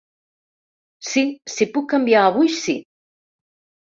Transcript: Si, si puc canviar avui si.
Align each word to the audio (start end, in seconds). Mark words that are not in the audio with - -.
Si, 1.09 1.23
si 1.57 1.67
puc 1.75 1.85
canviar 1.93 2.23
avui 2.29 2.51
si. 2.61 2.75